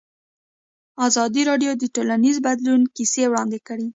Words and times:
ازادي 1.07 1.41
راډیو 1.49 1.71
د 1.77 1.83
ټولنیز 1.95 2.35
بدلون 2.45 2.81
کیسې 2.95 3.23
وړاندې 3.27 3.59
کړي. 3.67 3.87